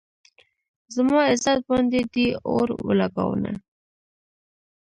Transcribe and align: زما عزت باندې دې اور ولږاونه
زما 0.95 1.19
عزت 1.31 1.59
باندې 1.69 1.99
دې 2.13 2.27
اور 2.51 2.67
ولږاونه 2.87 3.51